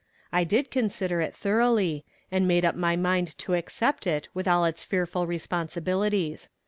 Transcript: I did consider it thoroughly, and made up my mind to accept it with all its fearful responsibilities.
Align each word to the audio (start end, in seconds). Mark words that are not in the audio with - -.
I 0.31 0.43
did 0.43 0.71
consider 0.71 1.21
it 1.21 1.35
thoroughly, 1.35 2.05
and 2.31 2.47
made 2.47 2.65
up 2.65 2.73
my 2.73 2.95
mind 2.95 3.37
to 3.37 3.53
accept 3.53 4.07
it 4.07 4.29
with 4.33 4.47
all 4.47 4.65
its 4.65 4.83
fearful 4.83 5.27
responsibilities. 5.27 6.49